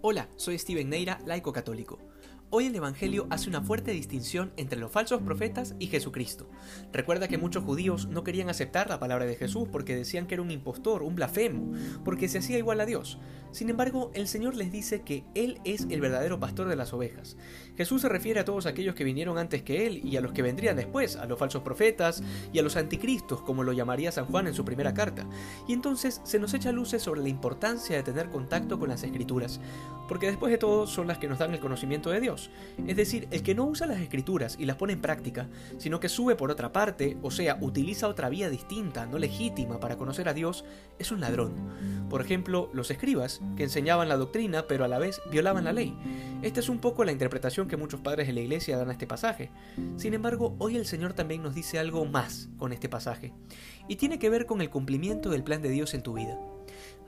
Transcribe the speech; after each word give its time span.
Hola, 0.00 0.28
soy 0.36 0.56
Steven 0.56 0.88
Neira, 0.88 1.18
laico 1.26 1.52
católico. 1.52 1.98
Hoy 2.50 2.66
el 2.66 2.74
Evangelio 2.74 3.26
hace 3.28 3.50
una 3.50 3.60
fuerte 3.60 3.90
distinción 3.90 4.52
entre 4.56 4.78
los 4.78 4.90
falsos 4.90 5.20
profetas 5.20 5.74
y 5.80 5.88
Jesucristo. 5.88 6.48
Recuerda 6.92 7.28
que 7.28 7.36
muchos 7.36 7.62
judíos 7.64 8.06
no 8.06 8.24
querían 8.24 8.48
aceptar 8.48 8.88
la 8.88 8.98
palabra 9.00 9.26
de 9.26 9.34
Jesús 9.34 9.68
porque 9.70 9.96
decían 9.96 10.26
que 10.26 10.34
era 10.34 10.42
un 10.42 10.50
impostor, 10.50 11.02
un 11.02 11.14
blasfemo, 11.14 11.72
porque 12.04 12.26
se 12.28 12.38
hacía 12.38 12.56
igual 12.56 12.80
a 12.80 12.86
Dios. 12.86 13.18
Sin 13.50 13.68
embargo, 13.70 14.10
el 14.14 14.28
Señor 14.28 14.56
les 14.56 14.72
dice 14.72 15.02
que 15.02 15.24
Él 15.34 15.60
es 15.64 15.86
el 15.90 16.00
verdadero 16.00 16.38
pastor 16.40 16.68
de 16.68 16.76
las 16.76 16.92
ovejas. 16.92 17.36
Jesús 17.76 18.02
se 18.02 18.08
refiere 18.08 18.40
a 18.40 18.44
todos 18.44 18.66
aquellos 18.66 18.94
que 18.94 19.04
vinieron 19.04 19.36
antes 19.36 19.62
que 19.62 19.86
Él 19.86 20.00
y 20.02 20.16
a 20.16 20.20
los 20.22 20.32
que 20.32 20.42
vendrían 20.42 20.76
después, 20.76 21.16
a 21.16 21.26
los 21.26 21.38
falsos 21.38 21.62
profetas 21.62 22.22
y 22.52 22.58
a 22.58 22.62
los 22.62 22.76
anticristos, 22.76 23.42
como 23.42 23.62
lo 23.62 23.72
llamaría 23.72 24.12
San 24.12 24.26
Juan 24.26 24.46
en 24.46 24.54
su 24.54 24.64
primera 24.64 24.94
carta. 24.94 25.26
Y 25.66 25.74
entonces 25.74 26.20
se 26.24 26.38
nos 26.38 26.54
echa 26.54 26.72
luces 26.72 27.02
sobre 27.02 27.22
la 27.22 27.28
importancia 27.28 27.96
de 27.96 28.02
tener 28.02 28.30
contacto 28.30 28.78
con 28.78 28.88
las 28.88 29.02
escrituras, 29.02 29.60
porque 30.08 30.26
después 30.26 30.50
de 30.50 30.58
todo 30.58 30.86
son 30.86 31.06
las 31.06 31.18
que 31.18 31.28
nos 31.28 31.38
dan 31.38 31.52
el 31.52 31.60
conocimiento 31.60 32.10
de 32.10 32.20
Dios. 32.20 32.50
Es 32.86 32.96
decir, 32.96 33.28
el 33.30 33.42
que 33.42 33.54
no 33.54 33.66
usa 33.66 33.86
las 33.86 34.00
escrituras 34.00 34.56
y 34.58 34.64
las 34.64 34.76
pone 34.76 34.94
en 34.94 35.02
práctica, 35.02 35.48
sino 35.76 36.00
que 36.00 36.08
sube 36.08 36.34
por 36.34 36.50
otra 36.50 36.72
parte, 36.72 37.18
o 37.22 37.30
sea, 37.30 37.58
utiliza 37.60 38.08
otra 38.08 38.28
vía 38.30 38.48
distinta, 38.48 39.06
no 39.06 39.18
legítima 39.18 39.78
para 39.78 39.96
conocer 39.96 40.28
a 40.28 40.34
Dios, 40.34 40.64
es 40.98 41.12
un 41.12 41.20
ladrón. 41.20 41.52
Por 42.08 42.22
ejemplo, 42.22 42.70
los 42.72 42.90
escribas, 42.90 43.40
que 43.56 43.64
enseñaban 43.64 44.08
la 44.08 44.16
doctrina 44.16 44.64
pero 44.66 44.84
a 44.84 44.88
la 44.88 44.98
vez 44.98 45.20
violaban 45.30 45.64
la 45.64 45.72
ley. 45.72 45.94
Esta 46.42 46.60
es 46.60 46.68
un 46.68 46.78
poco 46.78 47.04
la 47.04 47.12
interpretación 47.12 47.68
que 47.68 47.76
muchos 47.76 48.00
padres 48.00 48.26
de 48.26 48.32
la 48.32 48.40
iglesia 48.40 48.78
dan 48.78 48.88
a 48.88 48.92
este 48.92 49.06
pasaje. 49.06 49.50
Sin 49.96 50.14
embargo, 50.14 50.54
hoy 50.58 50.76
el 50.76 50.86
Señor 50.86 51.12
también 51.12 51.42
nos 51.42 51.54
dice 51.54 51.78
algo 51.78 52.06
más 52.06 52.48
con 52.56 52.72
este 52.72 52.88
pasaje, 52.88 53.34
y 53.88 53.96
tiene 53.96 54.18
que 54.18 54.30
ver 54.30 54.46
con 54.46 54.60
el 54.60 54.70
cumplimiento 54.70 55.30
del 55.30 55.44
plan 55.44 55.60
de 55.60 55.70
Dios 55.70 55.94
en 55.94 56.02
tu 56.02 56.14
vida. 56.14 56.38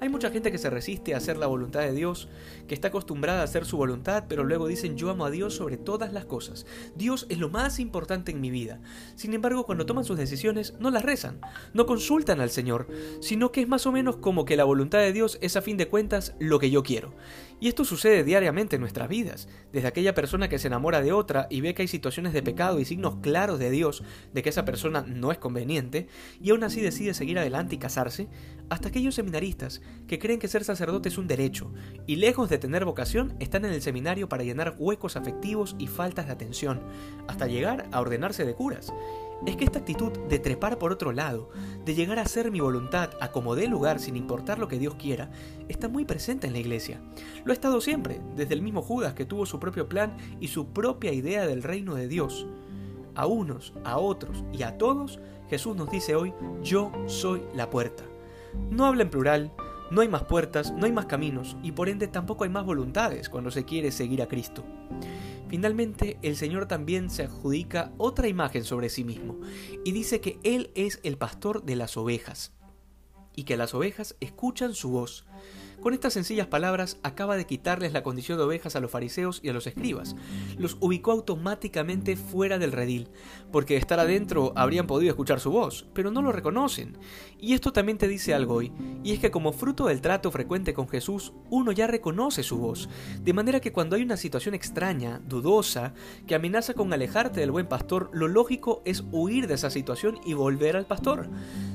Hay 0.00 0.08
mucha 0.08 0.30
gente 0.30 0.50
que 0.50 0.56
se 0.56 0.70
resiste 0.70 1.12
a 1.12 1.18
hacer 1.18 1.36
la 1.36 1.46
voluntad 1.46 1.80
de 1.80 1.92
Dios, 1.92 2.30
que 2.66 2.72
está 2.74 2.88
acostumbrada 2.88 3.42
a 3.42 3.44
hacer 3.44 3.66
su 3.66 3.76
voluntad, 3.76 4.24
pero 4.28 4.44
luego 4.44 4.66
dicen 4.66 4.96
yo 4.96 5.10
amo 5.10 5.26
a 5.26 5.30
Dios 5.30 5.54
sobre 5.54 5.76
todas 5.76 6.14
las 6.14 6.24
cosas. 6.24 6.64
Dios 6.96 7.26
es 7.28 7.38
lo 7.38 7.50
más 7.50 7.78
importante 7.78 8.32
en 8.32 8.40
mi 8.40 8.50
vida. 8.50 8.80
Sin 9.14 9.34
embargo, 9.34 9.66
cuando 9.66 9.84
toman 9.84 10.04
sus 10.04 10.16
decisiones, 10.16 10.72
no 10.80 10.90
las 10.90 11.04
rezan, 11.04 11.38
no 11.74 11.84
consultan 11.84 12.40
al 12.40 12.48
Señor, 12.48 12.88
sino 13.20 13.52
que 13.52 13.60
es 13.60 13.68
más 13.68 13.84
o 13.84 13.92
menos 13.92 14.16
como 14.16 14.46
que 14.46 14.56
la 14.56 14.64
voluntad 14.64 15.00
de 15.00 15.12
Dios 15.12 15.38
es 15.42 15.56
a 15.56 15.62
fin 15.62 15.76
de 15.76 15.88
cuentas 15.88 16.34
lo 16.38 16.58
que 16.58 16.70
yo 16.70 16.82
quiero. 16.82 17.14
Y 17.60 17.68
esto 17.68 17.84
sucede 17.84 18.24
diariamente 18.24 18.76
en 18.76 18.80
nuestras 18.80 19.06
vidas, 19.06 19.46
desde 19.70 19.88
aquella 19.88 20.14
persona 20.14 20.48
que 20.48 20.58
se 20.58 20.68
enamora 20.68 21.02
de 21.02 21.12
otra 21.12 21.46
y 21.50 21.60
ve 21.60 21.74
que 21.74 21.82
hay 21.82 21.88
situaciones 21.88 22.32
de 22.32 22.42
pecado 22.42 22.80
y 22.80 22.86
signos 22.86 23.16
claros 23.20 23.58
de 23.58 23.70
Dios 23.70 24.02
de 24.32 24.42
que 24.42 24.48
esa 24.48 24.64
persona 24.64 25.04
no 25.06 25.30
es 25.30 25.36
conveniente, 25.36 26.08
y 26.40 26.50
aún 26.50 26.64
así 26.64 26.80
decide 26.80 27.12
seguir 27.12 27.38
adelante 27.38 27.74
y 27.74 27.78
casarse, 27.78 28.28
hasta 28.70 28.88
aquellos 28.88 29.14
seminaristas 29.14 29.82
que 30.06 30.18
creen 30.18 30.40
que 30.40 30.48
ser 30.48 30.64
sacerdote 30.64 31.08
es 31.08 31.18
un 31.18 31.28
derecho, 31.28 31.72
y 32.06 32.16
lejos 32.16 32.50
de 32.50 32.58
tener 32.58 32.84
vocación, 32.84 33.34
están 33.38 33.64
en 33.64 33.72
el 33.72 33.82
seminario 33.82 34.28
para 34.28 34.42
llenar 34.42 34.74
huecos 34.78 35.16
afectivos 35.16 35.76
y 35.78 35.86
faltas 35.86 36.26
de 36.26 36.32
atención, 36.32 36.80
hasta 37.28 37.46
llegar 37.46 37.88
a 37.92 38.00
ordenarse 38.00 38.44
de 38.44 38.54
curas. 38.54 38.92
Es 39.46 39.56
que 39.56 39.64
esta 39.64 39.78
actitud 39.78 40.12
de 40.28 40.38
trepar 40.38 40.78
por 40.78 40.92
otro 40.92 41.12
lado, 41.12 41.50
de 41.84 41.94
llegar 41.94 42.18
a 42.18 42.22
hacer 42.22 42.50
mi 42.50 42.60
voluntad 42.60 43.10
a 43.20 43.30
como 43.30 43.54
dé 43.54 43.68
lugar 43.68 43.98
sin 43.98 44.16
importar 44.16 44.58
lo 44.58 44.68
que 44.68 44.78
Dios 44.78 44.96
quiera, 44.96 45.30
está 45.68 45.88
muy 45.88 46.04
presente 46.04 46.46
en 46.46 46.52
la 46.52 46.58
iglesia. 46.58 47.00
Lo 47.44 47.52
ha 47.52 47.54
estado 47.54 47.80
siempre, 47.80 48.20
desde 48.36 48.54
el 48.54 48.62
mismo 48.62 48.82
Judas 48.82 49.14
que 49.14 49.24
tuvo 49.24 49.46
su 49.46 49.58
propio 49.58 49.88
plan 49.88 50.16
y 50.40 50.48
su 50.48 50.66
propia 50.72 51.12
idea 51.12 51.46
del 51.46 51.62
reino 51.62 51.94
de 51.94 52.08
Dios. 52.08 52.46
A 53.14 53.26
unos, 53.26 53.72
a 53.84 53.98
otros 53.98 54.44
y 54.52 54.62
a 54.62 54.76
todos, 54.76 55.20
Jesús 55.48 55.74
nos 55.74 55.90
dice 55.90 56.14
hoy, 56.14 56.34
yo 56.62 56.92
soy 57.06 57.42
la 57.54 57.70
puerta. 57.70 58.04
No 58.70 58.86
habla 58.86 59.02
en 59.02 59.10
plural, 59.10 59.52
no 59.90 60.00
hay 60.00 60.08
más 60.08 60.24
puertas, 60.24 60.72
no 60.72 60.86
hay 60.86 60.92
más 60.92 61.06
caminos 61.06 61.56
y 61.62 61.72
por 61.72 61.88
ende 61.88 62.08
tampoco 62.08 62.44
hay 62.44 62.50
más 62.50 62.64
voluntades 62.64 63.28
cuando 63.28 63.50
se 63.50 63.64
quiere 63.64 63.90
seguir 63.90 64.22
a 64.22 64.28
Cristo. 64.28 64.64
Finalmente, 65.48 66.16
el 66.22 66.36
Señor 66.36 66.66
también 66.66 67.10
se 67.10 67.24
adjudica 67.24 67.92
otra 67.98 68.28
imagen 68.28 68.64
sobre 68.64 68.88
sí 68.88 69.02
mismo 69.02 69.40
y 69.84 69.92
dice 69.92 70.20
que 70.20 70.38
Él 70.44 70.70
es 70.76 71.00
el 71.02 71.16
pastor 71.18 71.64
de 71.64 71.74
las 71.74 71.96
ovejas 71.96 72.52
y 73.34 73.44
que 73.44 73.56
las 73.56 73.74
ovejas 73.74 74.16
escuchan 74.20 74.74
su 74.74 74.90
voz 74.90 75.26
con 75.80 75.94
estas 75.94 76.12
sencillas 76.12 76.46
palabras 76.46 76.98
acaba 77.02 77.36
de 77.36 77.46
quitarles 77.46 77.92
la 77.92 78.02
condición 78.02 78.36
de 78.36 78.44
ovejas 78.44 78.76
a 78.76 78.80
los 78.80 78.90
fariseos 78.90 79.40
y 79.42 79.48
a 79.48 79.52
los 79.52 79.66
escribas. 79.66 80.14
Los 80.58 80.76
ubicó 80.80 81.12
automáticamente 81.12 82.16
fuera 82.16 82.58
del 82.58 82.72
redil, 82.72 83.08
porque 83.50 83.74
de 83.74 83.80
estar 83.80 83.98
adentro 83.98 84.52
habrían 84.56 84.86
podido 84.86 85.10
escuchar 85.10 85.40
su 85.40 85.50
voz, 85.50 85.86
pero 85.94 86.10
no 86.10 86.20
lo 86.20 86.32
reconocen. 86.32 86.98
Y 87.38 87.54
esto 87.54 87.72
también 87.72 87.96
te 87.96 88.08
dice 88.08 88.34
algo 88.34 88.56
hoy, 88.56 88.72
y 89.02 89.12
es 89.12 89.20
que 89.20 89.30
como 89.30 89.52
fruto 89.52 89.86
del 89.86 90.02
trato 90.02 90.30
frecuente 90.30 90.74
con 90.74 90.88
Jesús, 90.88 91.32
uno 91.48 91.72
ya 91.72 91.86
reconoce 91.86 92.42
su 92.42 92.58
voz, 92.58 92.88
de 93.22 93.32
manera 93.32 93.60
que 93.60 93.72
cuando 93.72 93.96
hay 93.96 94.02
una 94.02 94.18
situación 94.18 94.54
extraña, 94.54 95.20
dudosa, 95.26 95.94
que 96.26 96.34
amenaza 96.34 96.74
con 96.74 96.92
alejarte 96.92 97.40
del 97.40 97.52
buen 97.52 97.68
pastor, 97.68 98.10
lo 98.12 98.28
lógico 98.28 98.82
es 98.84 99.04
huir 99.12 99.46
de 99.46 99.54
esa 99.54 99.70
situación 99.70 100.20
y 100.26 100.34
volver 100.34 100.76
al 100.76 100.86
pastor. 100.86 101.28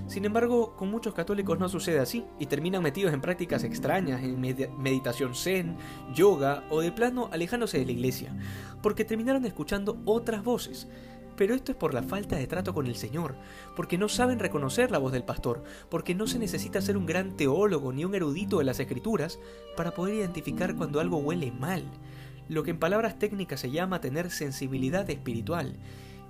Sin 0.08 0.26
embargo, 0.26 0.76
con 0.76 0.92
muchos 0.92 1.16
católicos 1.16 1.58
no 1.58 1.68
sucede 1.70 2.00
así, 2.00 2.24
y 2.40 2.46
terminan 2.46 2.84
metidos 2.84 3.12
en 3.12 3.22
prácticas 3.22 3.64
extrañas 3.64 3.95
en 3.98 4.40
meditación 4.78 5.36
zen, 5.36 5.78
yoga 6.14 6.64
o 6.70 6.82
de 6.82 6.92
plano 6.92 7.30
alejándose 7.32 7.80
de 7.80 7.86
la 7.86 7.92
iglesia, 7.92 8.36
porque 8.82 9.06
terminaron 9.06 9.46
escuchando 9.46 10.02
otras 10.06 10.44
voces. 10.44 10.88
Pero 11.36 11.54
esto 11.54 11.74
es 11.74 11.78
por 11.78 11.94
la 11.94 12.04
falta 12.04 12.38
de 12.38 12.48
trato 12.48 12.74
con 12.74 12.88
el 12.88 12.96
Señor, 12.96 13.36
porque 13.76 13.98
no 13.98 14.08
saben 14.08 14.40
reconocer 14.40 14.92
la 14.92 15.00
voz 15.00 15.12
del 15.12 15.26
pastor, 15.26 15.64
porque 15.90 16.16
no 16.16 16.28
se 16.28 16.40
necesita 16.40 16.82
ser 16.82 16.96
un 16.96 17.06
gran 17.06 17.36
teólogo 17.36 17.92
ni 17.92 18.06
un 18.06 18.16
erudito 18.16 18.60
de 18.60 18.64
las 18.64 18.80
escrituras 18.80 19.40
para 19.76 19.92
poder 19.92 20.16
identificar 20.16 20.76
cuando 20.76 21.00
algo 21.00 21.18
huele 21.18 21.52
mal, 21.52 21.84
lo 22.48 22.64
que 22.64 22.72
en 22.72 22.80
palabras 22.80 23.20
técnicas 23.20 23.60
se 23.60 23.72
llama 23.72 24.00
tener 24.00 24.32
sensibilidad 24.32 25.10
espiritual. 25.10 25.78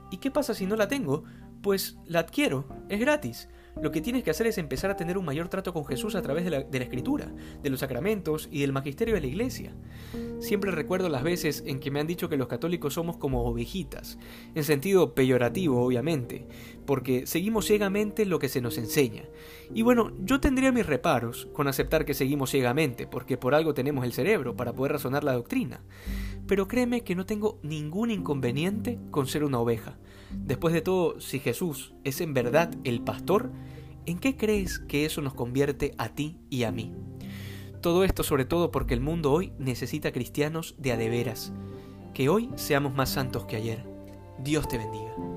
¿Y 0.10 0.18
qué 0.18 0.32
pasa 0.32 0.56
si 0.56 0.66
no 0.66 0.76
la 0.76 0.88
tengo? 0.88 1.24
Pues 1.62 1.98
la 2.06 2.20
adquiero, 2.20 2.66
es 2.90 3.00
gratis. 3.00 3.48
Lo 3.82 3.92
que 3.92 4.02
tienes 4.02 4.24
que 4.24 4.32
hacer 4.32 4.48
es 4.48 4.58
empezar 4.58 4.90
a 4.90 4.96
tener 4.96 5.18
un 5.18 5.26
mayor 5.26 5.50
trato 5.50 5.74
con 5.74 5.86
Jesús 5.86 6.16
a 6.16 6.22
través 6.22 6.46
de 6.46 6.52
la, 6.52 6.60
escritura, 6.60 7.32
de 7.62 7.70
los 7.70 7.82
sacramentos 7.82 8.48
y 8.52 8.62
del 8.62 8.72
magisterio 8.72 9.16
de 9.16 9.22
la 9.22 9.28
iglesia. 9.28 9.74
Siempre 10.40 10.72
recuerdo 10.72 11.10
las 11.10 11.24
veces 11.24 11.64
en 11.66 11.80
que 11.80 11.92
me 11.92 12.00
han 12.00 12.08
dicho 12.08 12.30
que 12.30 12.38
los 12.38 12.48
católicos 12.48 12.94
somos 12.94 13.18
como 13.18 13.44
ovejitas, 13.44 14.18
en 14.54 14.64
sentido 14.64 15.14
peyorativo 15.14 15.84
obviamente, 15.84 16.48
porque 16.86 17.28
seguimos 17.28 17.66
ciegamente 17.66 18.26
lo 18.26 18.40
que 18.40 18.50
se 18.50 18.62
nos 18.62 18.78
enseña. 18.78 19.24
Y 19.74 19.82
bueno, 19.82 20.12
yo 20.24 20.40
tendría 20.40 20.72
mis 20.72 20.86
reparos 20.86 21.48
con 21.54 21.68
aceptar 21.68 22.06
que 22.06 22.14
seguimos 22.14 22.52
ciegamente, 22.52 23.08
porque 23.08 23.38
por 23.38 23.56
algo 23.56 23.74
tenemos 23.74 24.06
el 24.06 24.14
cerebro 24.14 24.56
para 24.56 24.74
poder 24.74 24.94
razonar 24.94 25.24
la 25.24 25.34
doctrina. 25.34 25.82
Pero 26.48 26.68
créeme 26.68 27.02
que 27.02 27.16
no 27.16 27.26
tengo 27.26 27.60
ningún 27.64 28.12
inconveniente 28.12 29.00
con 29.12 29.28
ser 29.28 29.44
una 29.44 29.60
oveja. 29.60 29.98
Después 30.32 30.74
de 30.74 30.82
todo, 30.82 31.20
si 31.20 31.40
Jesús 31.40 31.94
es 32.04 32.22
en 32.22 32.34
verdad 32.34 32.74
el 32.84 33.02
pastor, 33.02 33.52
¿en 34.06 34.20
qué 34.20 34.38
crees 34.38 34.80
que 34.80 35.06
eso 35.06 35.22
nos 35.22 35.34
convierte 35.34 35.96
a 35.98 36.10
ti 36.10 36.38
y 36.50 36.64
a 36.64 36.72
mí? 36.72 36.94
Todo 37.82 38.04
esto 38.04 38.24
sobre 38.24 38.46
todo 38.46 38.72
porque 38.72 38.94
el 38.94 39.02
mundo 39.02 39.32
hoy 39.32 39.54
necesita 39.60 40.12
cristianos 40.12 40.76
de 40.78 40.92
a 40.92 40.98
de 40.98 41.10
veras. 41.10 41.54
Que 42.14 42.30
hoy 42.30 42.50
seamos 42.56 42.94
más 42.94 43.10
santos 43.10 43.46
que 43.46 43.58
ayer. 43.58 43.86
Dios 44.40 44.68
te 44.68 44.78
bendiga. 44.78 45.35